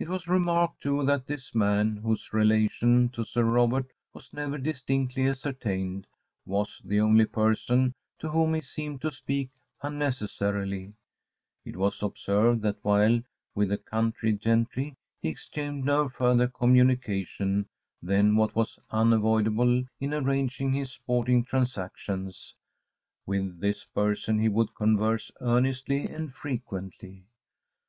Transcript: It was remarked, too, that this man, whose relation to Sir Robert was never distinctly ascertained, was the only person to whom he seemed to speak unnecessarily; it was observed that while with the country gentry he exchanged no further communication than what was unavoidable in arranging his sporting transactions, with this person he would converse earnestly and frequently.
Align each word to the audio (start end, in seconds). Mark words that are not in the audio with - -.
It 0.00 0.08
was 0.08 0.26
remarked, 0.26 0.80
too, 0.82 1.04
that 1.06 1.28
this 1.28 1.54
man, 1.54 1.98
whose 1.98 2.32
relation 2.32 3.08
to 3.10 3.24
Sir 3.24 3.44
Robert 3.44 3.86
was 4.12 4.32
never 4.32 4.58
distinctly 4.58 5.28
ascertained, 5.28 6.08
was 6.44 6.82
the 6.84 6.98
only 6.98 7.26
person 7.26 7.92
to 8.18 8.28
whom 8.30 8.54
he 8.54 8.60
seemed 8.60 9.02
to 9.02 9.12
speak 9.12 9.50
unnecessarily; 9.80 10.96
it 11.64 11.76
was 11.76 12.02
observed 12.02 12.60
that 12.62 12.80
while 12.82 13.22
with 13.54 13.68
the 13.68 13.78
country 13.78 14.32
gentry 14.32 14.96
he 15.20 15.28
exchanged 15.28 15.86
no 15.86 16.08
further 16.08 16.48
communication 16.48 17.68
than 18.02 18.34
what 18.34 18.56
was 18.56 18.80
unavoidable 18.90 19.84
in 20.00 20.12
arranging 20.12 20.72
his 20.72 20.90
sporting 20.90 21.44
transactions, 21.44 22.56
with 23.26 23.60
this 23.60 23.84
person 23.84 24.40
he 24.40 24.48
would 24.48 24.74
converse 24.74 25.30
earnestly 25.40 26.08
and 26.08 26.34
frequently. 26.34 27.22